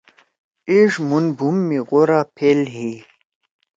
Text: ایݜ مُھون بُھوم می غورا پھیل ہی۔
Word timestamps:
ایݜ 0.69 0.91
مُھون 1.07 1.25
بُھوم 1.37 1.55
می 1.67 1.79
غورا 1.89 2.19
پھیل 2.35 2.59
ہی۔ 2.75 2.91